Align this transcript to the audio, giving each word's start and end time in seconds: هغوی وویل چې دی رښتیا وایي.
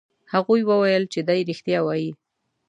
هغوی 0.33 0.61
وویل 0.65 1.03
چې 1.13 1.19
دی 1.27 1.39
رښتیا 1.49 1.79
وایي. 1.83 2.11